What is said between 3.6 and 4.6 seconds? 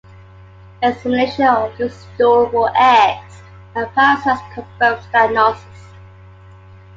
and parasites